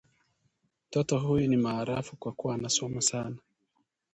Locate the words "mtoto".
0.87-1.19